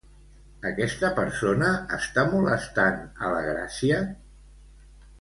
Aquesta 0.69 1.11
persona 1.19 1.69
està 1.99 2.25
molestant 2.33 2.99
a 3.05 3.31
la 3.37 3.47
Gràcia? 3.53 4.05